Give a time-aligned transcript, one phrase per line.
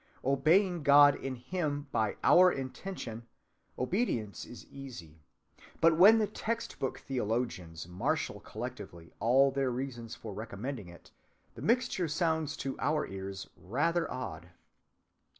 [0.25, 3.27] Obeying God in him by our intention,
[3.77, 5.19] obedience is easy.
[5.79, 11.11] But when the text‐book theologians marshal collectively all their reasons for recommending it,
[11.53, 14.49] the mixture sounds to our ears rather odd.